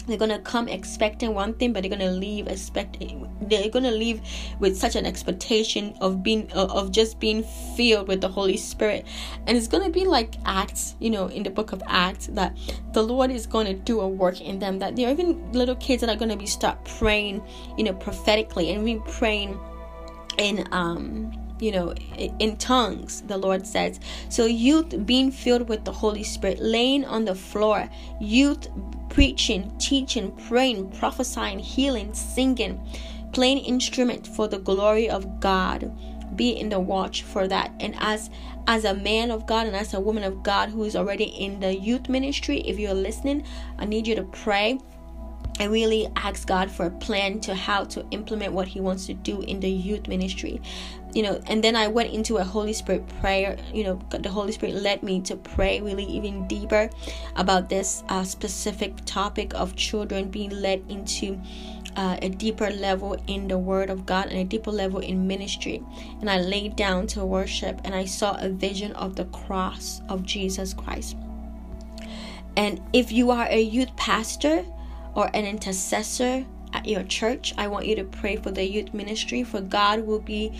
they're 0.10 0.18
gonna 0.20 0.40
come 0.40 0.68
expecting 0.68 1.34
one 1.34 1.54
thing 1.54 1.74
but 1.74 1.84
they're 1.84 1.90
gonna 1.90 2.12
leave 2.12 2.48
expecting 2.48 3.30
they're 3.42 3.70
gonna 3.70 3.92
leave 3.92 4.22
with 4.60 4.78
such 4.78 4.96
an 4.96 5.06
expectation 5.06 5.96
of 6.02 6.24
being 6.24 6.50
uh, 6.54 6.68
of 6.70 6.92
just 6.92 7.20
being 7.20 7.44
filled 7.76 8.08
with 8.08 8.22
the 8.22 8.28
holy 8.28 8.58
spirit. 8.58 9.06
And 9.48 9.58
it's 9.58 9.68
gonna 9.68 9.90
be 9.90 10.06
like 10.06 10.36
acts 10.46 10.96
you 11.00 11.10
know 11.10 11.28
in 11.28 11.44
the 11.44 11.50
book 11.50 11.72
of 11.72 11.82
acts 11.88 12.28
that 12.28 12.58
the 12.94 13.02
lord 13.02 13.32
is 13.32 13.46
gonna 13.46 13.74
do 13.74 14.02
a 14.02 14.08
work 14.08 14.42
in 14.42 14.60
them 14.60 14.80
that 14.80 14.96
there 14.96 15.08
are 15.08 15.12
even 15.12 15.52
little 15.52 15.76
kids 15.76 16.02
that 16.02 16.10
are 16.10 16.16
gonna 16.16 16.38
be 16.38 16.46
start 16.46 16.84
praying 16.86 17.42
you 17.78 17.84
know 17.84 17.94
prophetically 17.94 18.72
and 18.72 18.84
we 18.84 19.00
praying 19.08 19.60
in 20.38 20.68
um 20.72 21.32
you 21.60 21.72
know, 21.72 21.94
in 22.18 22.58
tongues, 22.58 23.22
the 23.22 23.38
Lord 23.38 23.66
says. 23.68 24.00
So, 24.30 24.46
youth 24.46 25.06
being 25.06 25.32
filled 25.32 25.68
with 25.68 25.86
the 25.86 25.92
Holy 25.92 26.24
Spirit, 26.24 26.60
laying 26.60 27.06
on 27.06 27.26
the 27.26 27.36
floor, 27.36 27.90
youth 28.20 28.68
preaching, 29.10 29.72
teaching, 29.80 30.32
praying, 30.48 30.92
prophesying, 30.92 31.60
healing, 31.60 32.14
singing, 32.14 32.80
playing 33.34 33.60
instrument 33.60 34.28
for 34.28 34.48
the 34.48 34.60
glory 34.60 35.10
of 35.10 35.40
God. 35.40 35.92
Be 36.36 36.52
in 36.52 36.70
the 36.70 36.80
watch 36.80 37.24
for 37.24 37.48
that. 37.48 37.74
And 37.80 37.96
as 38.00 38.30
as 38.68 38.86
a 38.86 38.94
man 38.94 39.32
of 39.32 39.48
God 39.48 39.66
and 39.66 39.76
as 39.76 39.96
a 39.96 40.00
woman 40.00 40.24
of 40.24 40.44
God 40.44 40.70
who 40.70 40.84
is 40.84 40.96
already 40.96 41.24
in 41.24 41.60
the 41.60 41.76
youth 41.76 42.08
ministry, 42.08 42.60
if 42.62 42.78
you're 42.78 42.94
listening, 42.94 43.44
I 43.80 43.86
need 43.86 44.06
you 44.06 44.14
to 44.16 44.24
pray 44.24 44.80
I 45.60 45.66
really 45.66 46.08
ask 46.16 46.48
God 46.48 46.72
for 46.72 46.86
a 46.86 46.92
plan 46.92 47.42
to 47.42 47.54
how 47.54 47.84
to 47.86 48.06
implement 48.12 48.54
what 48.54 48.70
He 48.70 48.80
wants 48.80 49.08
to 49.08 49.14
do 49.14 49.42
in 49.42 49.60
the 49.60 49.70
youth 49.70 50.08
ministry. 50.08 50.62
You 51.14 51.24
know, 51.24 51.42
and 51.48 51.64
then 51.64 51.76
I 51.76 51.88
went 51.88 52.14
into 52.14 52.38
a 52.38 52.44
Holy 52.44 52.74
Spirit 52.74 53.08
prayer. 53.20 53.58
You 53.74 53.84
know, 53.84 54.02
the 54.12 54.30
Holy 54.30 54.52
Spirit 54.52 54.76
led 54.76 55.02
me 55.02 55.22
to 55.22 55.36
pray 55.36 55.82
really 55.82 56.06
even 56.06 56.48
deeper 56.48 56.90
about 57.36 57.70
this 57.70 58.04
uh, 58.10 58.24
specific 58.24 58.94
topic 59.06 59.54
of 59.56 59.76
children 59.76 60.30
being 60.30 60.52
led 60.52 60.84
into 60.88 61.40
uh, 61.96 62.18
a 62.22 62.30
deeper 62.30 62.70
level 62.70 63.18
in 63.28 63.48
the 63.48 63.58
Word 63.58 63.90
of 63.90 64.06
God 64.06 64.28
and 64.28 64.38
a 64.38 64.44
deeper 64.44 64.72
level 64.72 65.00
in 65.00 65.26
ministry. 65.26 65.84
And 66.22 66.30
I 66.30 66.40
laid 66.40 66.76
down 66.76 67.08
to 67.08 67.26
worship 67.26 67.82
and 67.84 67.96
I 67.96 68.06
saw 68.06 68.38
a 68.40 68.50
vision 68.50 68.92
of 68.94 69.16
the 69.16 69.26
cross 69.26 70.02
of 70.10 70.24
Jesus 70.24 70.74
Christ. 70.74 71.18
And 72.56 72.82
if 72.94 73.12
you 73.12 73.32
are 73.32 73.48
a 73.50 73.62
youth 73.62 73.96
pastor, 73.96 74.66
or 75.16 75.30
an 75.34 75.46
intercessor 75.46 76.46
at 76.74 76.88
your 76.88 77.04
church 77.04 77.54
i 77.58 77.68
want 77.68 77.86
you 77.86 77.96
to 77.96 78.04
pray 78.04 78.36
for 78.36 78.52
the 78.52 78.64
youth 78.64 78.94
ministry 78.94 79.44
for 79.44 79.62
god 79.62 80.00
will 80.02 80.20
be 80.20 80.52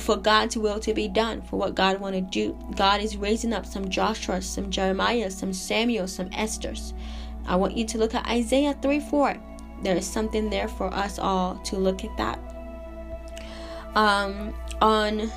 for 0.00 0.16
god's 0.16 0.56
will 0.56 0.80
to 0.80 0.92
be 0.92 1.08
done 1.08 1.40
for 1.42 1.58
what 1.58 1.74
god 1.74 2.00
want 2.00 2.14
to 2.14 2.20
do. 2.20 2.56
God 2.76 3.00
is 3.00 3.16
raising 3.16 3.52
up 3.52 3.66
some 3.66 3.88
joshua 3.88 4.42
some 4.42 4.70
jeremiah 4.70 5.30
some 5.30 5.52
samuel 5.52 6.08
some 6.08 6.28
esther's. 6.32 6.94
I 7.46 7.56
want 7.56 7.76
you 7.76 7.84
to 7.84 7.98
look 7.98 8.14
at 8.14 8.26
isaiah 8.26 8.76
3 8.82 9.00
4 9.00 9.36
there 9.82 9.96
is 9.96 10.06
something 10.06 10.50
there 10.50 10.68
for 10.68 10.92
us 10.92 11.18
all 11.18 11.56
to 11.64 11.76
look 11.76 12.04
at 12.04 12.16
that. 12.16 12.38
Um 13.94 14.54
on 14.80 15.30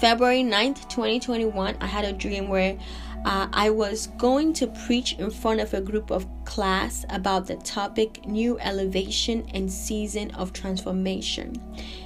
february 0.00 0.42
9th 0.42 0.88
2021 0.88 1.76
i 1.80 1.86
had 1.86 2.04
a 2.04 2.12
dream 2.12 2.48
where 2.48 2.76
uh, 3.24 3.48
I 3.52 3.70
was 3.70 4.08
going 4.18 4.52
to 4.54 4.66
preach 4.66 5.14
in 5.14 5.30
front 5.30 5.60
of 5.60 5.74
a 5.74 5.80
group 5.80 6.10
of 6.10 6.26
class 6.44 7.04
about 7.08 7.46
the 7.46 7.56
topic 7.56 8.26
New 8.26 8.58
Elevation 8.58 9.46
and 9.54 9.70
Season 9.70 10.30
of 10.32 10.52
Transformation. 10.52 11.54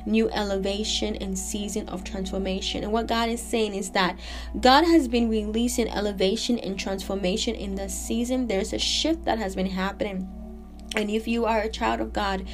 New 0.05 0.29
Elevation 0.31 1.17
and 1.17 1.39
Season 1.39 1.89
of 1.89 2.05
Transformation. 2.05 2.85
And 2.85 2.93
what 2.93 3.07
God 3.07 3.29
is 3.29 3.41
saying 3.41 3.75
is 3.75 3.91
that 3.91 4.19
God 4.61 4.85
has 4.85 5.09
been 5.09 5.29
releasing 5.29 5.89
elevation 5.89 6.59
and 6.59 6.79
transformation 6.79 7.55
in 7.55 7.75
the 7.75 7.89
season. 7.89 8.47
There's 8.47 8.73
a 8.73 8.79
shift 8.79 9.25
that 9.25 9.39
has 9.39 9.57
been 9.57 9.67
happening 9.67 10.29
and 10.97 11.11
if 11.11 11.29
you 11.29 11.45
are 11.45 11.61
a 11.61 11.69
child 11.69 12.01
of 12.01 12.13
god 12.13 12.45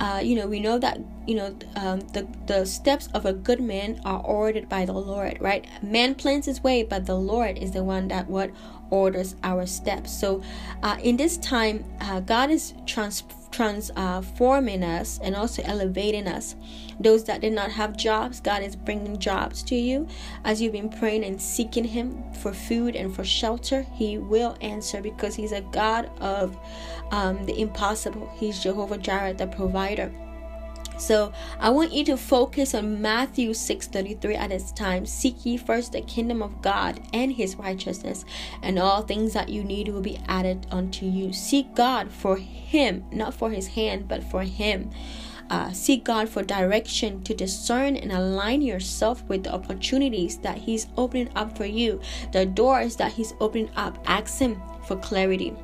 uh, 0.00 0.20
you 0.22 0.36
know 0.36 0.46
we 0.46 0.60
know 0.60 0.78
that 0.78 1.00
you 1.26 1.34
know 1.34 1.56
um, 1.74 2.00
the 2.12 2.28
the 2.46 2.64
steps 2.64 3.08
of 3.14 3.24
a 3.24 3.32
good 3.32 3.60
man 3.60 4.00
are 4.04 4.20
ordered 4.22 4.68
by 4.68 4.84
the 4.84 4.92
lord 4.92 5.38
right? 5.40 5.66
Man 5.82 6.14
plans 6.14 6.46
his 6.46 6.62
way 6.62 6.82
but 6.82 7.06
the 7.06 7.16
lord 7.16 7.58
is 7.58 7.72
the 7.72 7.82
one 7.82 8.08
that 8.08 8.28
what 8.28 8.50
orders 8.90 9.34
our 9.42 9.66
steps 9.66 10.10
so 10.10 10.42
uh, 10.82 10.96
in 11.02 11.16
this 11.16 11.36
time 11.38 11.84
uh, 12.00 12.20
god 12.20 12.50
is 12.50 12.74
trans 12.86 13.22
transforming 13.56 14.82
us 14.82 15.18
and 15.22 15.34
also 15.34 15.62
elevating 15.64 16.28
us. 16.28 16.56
Those 17.00 17.24
that 17.24 17.40
did 17.40 17.54
not 17.54 17.70
have 17.72 17.96
jobs, 17.96 18.38
God 18.38 18.62
is 18.62 18.76
bringing 18.76 19.18
jobs 19.18 19.62
to 19.64 19.74
you. 19.74 20.06
As 20.44 20.60
you've 20.60 20.72
been 20.72 20.90
praying 20.90 21.24
and 21.24 21.40
seeking 21.40 21.84
Him 21.84 22.22
for 22.34 22.52
food 22.52 22.94
and 22.94 23.14
for 23.14 23.24
shelter, 23.24 23.86
He 23.94 24.18
will 24.18 24.56
answer 24.60 25.00
because 25.00 25.34
He's 25.34 25.52
a 25.52 25.62
God 25.62 26.10
of 26.20 26.58
um, 27.10 27.44
the 27.46 27.58
impossible. 27.58 28.30
He's 28.36 28.62
Jehovah 28.62 28.98
Jireh, 28.98 29.34
the 29.34 29.46
provider. 29.46 30.12
So 30.98 31.32
I 31.60 31.70
want 31.70 31.92
you 31.92 32.04
to 32.06 32.16
focus 32.16 32.74
on 32.74 33.02
Matthew 33.02 33.50
6:33 33.52 34.36
at 34.36 34.50
this 34.50 34.72
time. 34.72 35.06
Seek 35.06 35.44
ye 35.44 35.56
first 35.56 35.92
the 35.92 36.00
kingdom 36.00 36.42
of 36.42 36.62
God 36.62 37.00
and 37.12 37.32
his 37.32 37.56
righteousness, 37.56 38.24
and 38.62 38.78
all 38.78 39.02
things 39.02 39.32
that 39.34 39.48
you 39.48 39.62
need 39.62 39.88
will 39.88 40.00
be 40.00 40.18
added 40.28 40.66
unto 40.70 41.06
you. 41.06 41.32
Seek 41.32 41.74
God 41.74 42.10
for 42.10 42.36
him, 42.36 43.04
not 43.12 43.34
for 43.34 43.50
his 43.50 43.68
hand, 43.68 44.08
but 44.08 44.24
for 44.24 44.42
him. 44.42 44.90
Uh, 45.48 45.70
seek 45.72 46.02
God 46.02 46.28
for 46.28 46.42
direction 46.42 47.22
to 47.22 47.32
discern 47.32 47.96
and 47.96 48.10
align 48.10 48.62
yourself 48.62 49.22
with 49.28 49.44
the 49.44 49.54
opportunities 49.54 50.38
that 50.38 50.58
He's 50.58 50.88
opening 50.96 51.28
up 51.36 51.56
for 51.56 51.66
you, 51.66 52.00
the 52.32 52.44
doors 52.44 52.96
that 52.96 53.12
He's 53.12 53.32
opening 53.38 53.70
up. 53.76 53.96
Ask 54.06 54.38
Him 54.40 54.60
for 54.86 54.96
clarity. 54.96 55.54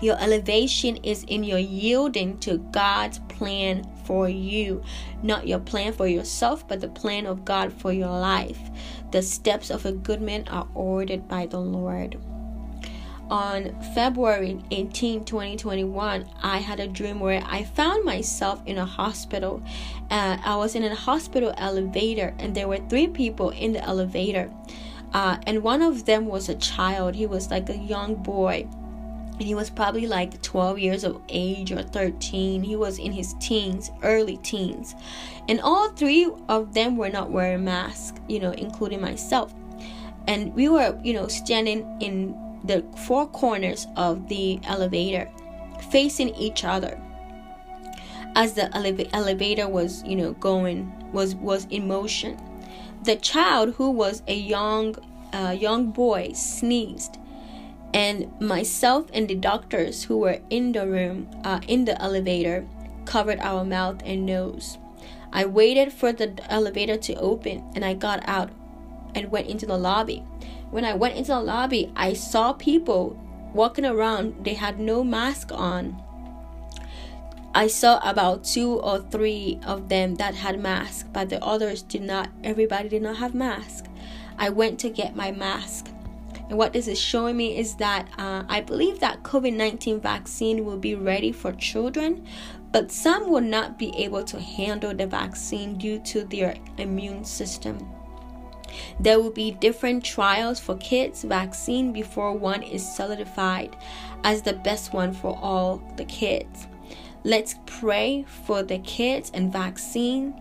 Your 0.00 0.18
elevation 0.18 0.96
is 0.96 1.24
in 1.28 1.44
your 1.44 1.58
yielding 1.58 2.38
to 2.38 2.58
God's 2.72 3.20
plan 3.28 3.84
for 4.12 4.28
you. 4.28 4.82
Not 5.22 5.48
your 5.48 5.58
plan 5.58 5.94
for 5.94 6.06
yourself, 6.06 6.68
but 6.68 6.82
the 6.82 6.88
plan 6.88 7.24
of 7.24 7.46
God 7.46 7.72
for 7.72 7.94
your 7.94 8.10
life. 8.10 8.60
The 9.10 9.22
steps 9.22 9.70
of 9.70 9.86
a 9.86 9.92
good 9.92 10.20
man 10.20 10.46
are 10.48 10.68
ordered 10.74 11.26
by 11.28 11.46
the 11.46 11.58
Lord. 11.58 12.18
On 13.30 13.74
February 13.94 14.60
18, 14.70 15.24
2021, 15.24 16.28
I 16.42 16.58
had 16.58 16.78
a 16.78 16.88
dream 16.88 17.20
where 17.20 17.42
I 17.46 17.64
found 17.64 18.04
myself 18.04 18.60
in 18.66 18.76
a 18.76 18.84
hospital. 18.84 19.62
Uh, 20.10 20.36
I 20.44 20.56
was 20.56 20.74
in 20.74 20.84
a 20.84 20.94
hospital 20.94 21.54
elevator, 21.56 22.34
and 22.38 22.54
there 22.54 22.68
were 22.68 22.86
three 22.90 23.06
people 23.06 23.48
in 23.48 23.72
the 23.72 23.82
elevator. 23.82 24.52
Uh, 25.14 25.38
and 25.46 25.62
one 25.62 25.80
of 25.80 26.04
them 26.04 26.26
was 26.26 26.50
a 26.50 26.54
child. 26.56 27.14
He 27.14 27.24
was 27.24 27.50
like 27.50 27.70
a 27.70 27.78
young 27.78 28.16
boy 28.16 28.68
and 29.42 29.48
he 29.48 29.56
was 29.56 29.70
probably 29.70 30.06
like 30.06 30.40
12 30.40 30.78
years 30.78 31.02
of 31.02 31.20
age 31.28 31.72
or 31.72 31.82
13. 31.82 32.62
He 32.62 32.76
was 32.76 33.00
in 33.00 33.10
his 33.10 33.34
teens, 33.40 33.90
early 34.04 34.36
teens. 34.36 34.94
And 35.48 35.60
all 35.62 35.90
three 35.90 36.30
of 36.48 36.74
them 36.74 36.96
were 36.96 37.08
not 37.08 37.32
wearing 37.32 37.64
masks, 37.64 38.20
you 38.28 38.38
know, 38.38 38.52
including 38.52 39.00
myself. 39.00 39.52
And 40.28 40.54
we 40.54 40.68
were, 40.68 40.96
you 41.02 41.12
know, 41.12 41.26
standing 41.26 41.80
in 42.00 42.36
the 42.62 42.84
four 43.04 43.26
corners 43.26 43.88
of 43.96 44.28
the 44.28 44.60
elevator, 44.62 45.28
facing 45.90 46.28
each 46.36 46.62
other. 46.62 47.02
As 48.36 48.54
the 48.54 48.70
eleva- 48.74 49.10
elevator 49.12 49.68
was, 49.68 50.04
you 50.04 50.14
know, 50.14 50.34
going, 50.34 50.92
was 51.10 51.34
was 51.34 51.66
in 51.68 51.88
motion. 51.88 52.38
The 53.02 53.16
child 53.16 53.74
who 53.74 53.90
was 53.90 54.22
a 54.28 54.36
young 54.36 54.94
a 55.32 55.54
young 55.54 55.90
boy 55.90 56.30
sneezed, 56.32 57.18
and 57.94 58.40
myself 58.40 59.06
and 59.12 59.28
the 59.28 59.34
doctors 59.34 60.04
who 60.04 60.18
were 60.18 60.40
in 60.50 60.72
the 60.72 60.86
room, 60.86 61.28
uh, 61.44 61.60
in 61.68 61.84
the 61.84 62.00
elevator, 62.00 62.66
covered 63.04 63.38
our 63.40 63.64
mouth 63.64 64.00
and 64.04 64.24
nose. 64.24 64.78
I 65.32 65.46
waited 65.46 65.92
for 65.92 66.12
the 66.12 66.38
elevator 66.50 66.96
to 66.96 67.14
open 67.14 67.64
and 67.74 67.84
I 67.84 67.94
got 67.94 68.26
out 68.28 68.50
and 69.14 69.30
went 69.30 69.48
into 69.48 69.66
the 69.66 69.78
lobby. 69.78 70.24
When 70.70 70.84
I 70.84 70.94
went 70.94 71.16
into 71.16 71.32
the 71.32 71.40
lobby, 71.40 71.92
I 71.96 72.12
saw 72.14 72.52
people 72.52 73.18
walking 73.52 73.84
around, 73.84 74.44
they 74.44 74.54
had 74.54 74.80
no 74.80 75.04
mask 75.04 75.52
on. 75.52 76.02
I 77.54 77.66
saw 77.66 77.98
about 77.98 78.44
two 78.44 78.80
or 78.80 79.00
three 79.00 79.60
of 79.66 79.90
them 79.90 80.14
that 80.14 80.34
had 80.34 80.58
masks, 80.58 81.04
but 81.12 81.28
the 81.28 81.42
others 81.44 81.82
did 81.82 82.00
not. 82.00 82.30
Everybody 82.42 82.88
did 82.88 83.02
not 83.02 83.16
have 83.16 83.34
mask. 83.34 83.86
I 84.38 84.48
went 84.48 84.80
to 84.80 84.88
get 84.88 85.14
my 85.14 85.32
mask. 85.32 85.91
And 86.52 86.58
what 86.58 86.74
this 86.74 86.86
is 86.86 87.00
showing 87.00 87.38
me 87.38 87.56
is 87.56 87.76
that 87.76 88.10
uh, 88.18 88.42
I 88.46 88.60
believe 88.60 89.00
that 89.00 89.22
COVID 89.22 89.56
19 89.56 90.02
vaccine 90.02 90.66
will 90.66 90.76
be 90.76 90.94
ready 90.94 91.32
for 91.32 91.50
children, 91.52 92.26
but 92.72 92.92
some 92.92 93.30
will 93.30 93.40
not 93.40 93.78
be 93.78 93.90
able 93.96 94.22
to 94.24 94.38
handle 94.38 94.92
the 94.92 95.06
vaccine 95.06 95.78
due 95.78 95.98
to 96.00 96.24
their 96.24 96.54
immune 96.76 97.24
system. 97.24 97.78
There 99.00 99.18
will 99.18 99.30
be 99.30 99.52
different 99.52 100.04
trials 100.04 100.60
for 100.60 100.76
kids' 100.76 101.22
vaccine 101.24 101.90
before 101.90 102.34
one 102.34 102.62
is 102.62 102.86
solidified 102.86 103.74
as 104.22 104.42
the 104.42 104.52
best 104.52 104.92
one 104.92 105.14
for 105.14 105.38
all 105.40 105.82
the 105.96 106.04
kids. 106.04 106.66
Let's 107.24 107.54
pray 107.64 108.26
for 108.44 108.62
the 108.62 108.80
kids 108.80 109.30
and 109.32 109.50
vaccine 109.50 110.34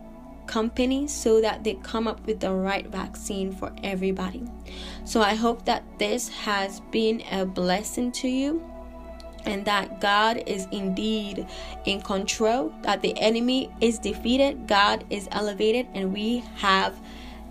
companies 0.52 1.14
so 1.14 1.40
that 1.40 1.64
they 1.64 1.76
come 1.76 2.08
up 2.08 2.26
with 2.28 2.42
the 2.42 2.52
right 2.52 2.86
vaccine 2.88 3.54
for 3.54 3.72
everybody. 3.84 4.44
So 5.06 5.22
I 5.22 5.36
hope 5.36 5.64
that 5.66 5.84
this 5.98 6.28
has 6.28 6.82
been 6.92 7.24
a 7.32 7.46
blessing 7.46 8.12
to 8.14 8.28
you 8.28 8.62
and 9.46 9.66
that 9.66 10.02
God 10.02 10.44
is 10.46 10.68
indeed 10.72 11.48
in 11.86 12.02
control, 12.02 12.74
that 12.84 13.02
the 13.02 13.18
enemy 13.18 13.72
is 13.80 13.98
defeated, 13.98 14.68
God 14.68 15.06
is 15.10 15.28
elevated, 15.32 15.88
and 15.94 16.14
we 16.14 16.44
have 16.58 17.00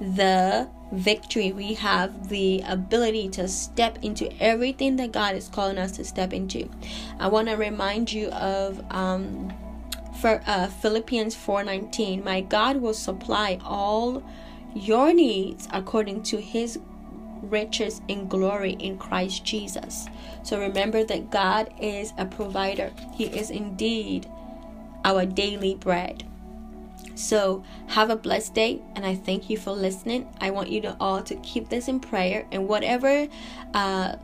the 0.01 0.69
victory. 0.93 1.53
We 1.53 1.75
have 1.75 2.29
the 2.29 2.63
ability 2.67 3.29
to 3.31 3.49
step 3.49 3.99
into 4.03 4.31
everything 4.43 4.97
that 4.97 5.13
God 5.13 5.35
is 5.35 5.49
calling 5.49 5.79
us 5.79 5.93
to 5.93 6.05
step 6.05 6.33
into. 6.33 6.69
I 7.19 7.29
want 7.29 7.49
to 7.49 7.55
remind 7.55 8.13
you 8.13 8.29
of 8.29 8.85
um, 8.91 9.53
for 10.21 10.43
uh, 10.47 10.69
Philippians 10.69 11.35
4:19. 11.35 12.23
My 12.23 12.41
God 12.43 12.77
will 12.77 12.95
supply 12.95 13.59
all 13.65 14.23
your 14.75 15.13
needs 15.13 15.67
according 15.73 16.23
to 16.25 16.41
His 16.41 16.79
riches 17.43 18.03
in 18.07 18.29
glory 18.29 18.73
in 18.73 18.99
Christ 18.99 19.45
Jesus. 19.45 20.07
So 20.43 20.61
remember 20.61 21.05
that 21.05 21.31
God 21.31 21.73
is 21.81 22.13
a 22.19 22.27
provider. 22.27 22.93
He 23.15 23.25
is 23.25 23.51
indeed 23.51 24.29
our 25.05 25.25
daily 25.25 25.75
bread. 25.75 26.25
So 27.15 27.65
have 27.89 28.11
a 28.11 28.17
blessed 28.17 28.55
day, 28.55 28.83
and 28.95 29.05
I 29.05 29.15
thank 29.15 29.51
you 29.51 29.57
for 29.57 29.73
listening. 29.73 30.29
I 30.41 30.51
want 30.51 30.69
you 30.69 30.81
to 30.83 30.97
all 31.01 31.23
to 31.23 31.35
keep 31.37 31.69
this 31.69 31.89
in 31.89 32.01
prayer, 32.01 32.47
and 32.53 32.69
whatever 32.69 33.27
uh, 33.75 34.17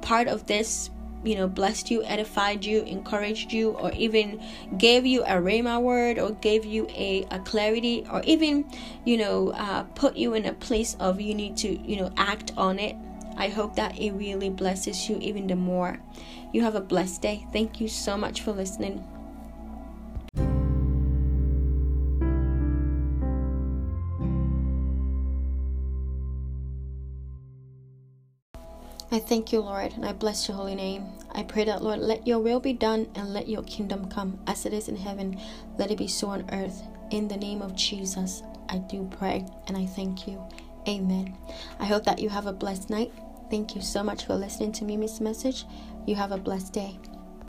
part 0.00 0.28
of 0.28 0.46
this 0.46 0.90
you 1.24 1.34
know 1.34 1.46
blessed 1.46 1.90
you 1.90 2.02
edified 2.04 2.64
you 2.64 2.82
encouraged 2.82 3.52
you 3.52 3.70
or 3.70 3.92
even 3.92 4.40
gave 4.78 5.04
you 5.04 5.22
a 5.24 5.34
rhema 5.34 5.80
word 5.80 6.18
or 6.18 6.30
gave 6.32 6.64
you 6.64 6.86
a, 6.90 7.26
a 7.30 7.38
clarity 7.40 8.06
or 8.10 8.22
even 8.22 8.64
you 9.04 9.16
know 9.16 9.50
uh, 9.50 9.82
put 9.94 10.16
you 10.16 10.34
in 10.34 10.46
a 10.46 10.52
place 10.52 10.96
of 11.00 11.20
you 11.20 11.34
need 11.34 11.56
to 11.56 11.78
you 11.86 11.96
know 11.96 12.10
act 12.16 12.52
on 12.56 12.78
it 12.78 12.96
i 13.36 13.48
hope 13.48 13.76
that 13.76 13.98
it 13.98 14.12
really 14.12 14.50
blesses 14.50 15.08
you 15.08 15.18
even 15.20 15.46
the 15.46 15.56
more. 15.56 15.98
You 16.52 16.62
have 16.62 16.74
a 16.74 16.80
blessed 16.80 17.22
day. 17.22 17.46
Thank 17.52 17.80
you 17.80 17.88
so 17.88 18.16
much 18.16 18.40
for 18.40 18.52
listening 18.52 19.04
I 29.12 29.18
thank 29.18 29.52
you, 29.52 29.60
Lord, 29.60 29.92
and 29.94 30.06
I 30.06 30.12
bless 30.12 30.46
your 30.46 30.56
holy 30.56 30.76
name. 30.76 31.06
I 31.32 31.42
pray 31.42 31.64
that, 31.64 31.82
Lord, 31.82 31.98
let 31.98 32.26
your 32.28 32.38
will 32.38 32.60
be 32.60 32.72
done 32.72 33.08
and 33.16 33.34
let 33.34 33.48
your 33.48 33.64
kingdom 33.64 34.08
come 34.08 34.38
as 34.46 34.66
it 34.66 34.72
is 34.72 34.88
in 34.88 34.96
heaven. 34.96 35.40
Let 35.78 35.90
it 35.90 35.98
be 35.98 36.06
so 36.06 36.28
on 36.28 36.48
earth. 36.52 36.82
In 37.10 37.26
the 37.26 37.36
name 37.36 37.60
of 37.60 37.74
Jesus, 37.74 38.44
I 38.68 38.78
do 38.78 39.08
pray 39.18 39.46
and 39.66 39.76
I 39.76 39.86
thank 39.86 40.28
you. 40.28 40.40
Amen. 40.86 41.36
I 41.80 41.86
hope 41.86 42.04
that 42.04 42.20
you 42.20 42.28
have 42.28 42.46
a 42.46 42.52
blessed 42.52 42.88
night. 42.88 43.12
Thank 43.50 43.74
you 43.74 43.82
so 43.82 44.04
much 44.04 44.26
for 44.26 44.36
listening 44.36 44.70
to 44.72 44.84
Mimi's 44.84 45.20
message. 45.20 45.64
You 46.06 46.14
have 46.14 46.30
a 46.30 46.38
blessed 46.38 46.72
day. 46.72 46.96